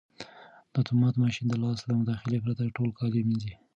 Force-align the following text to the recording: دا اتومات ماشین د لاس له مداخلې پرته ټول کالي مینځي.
دا 0.71 0.77
اتومات 0.83 1.15
ماشین 1.23 1.45
د 1.49 1.53
لاس 1.63 1.79
له 1.87 1.93
مداخلې 2.01 2.43
پرته 2.43 2.73
ټول 2.75 2.89
کالي 2.99 3.21
مینځي. 3.27 3.53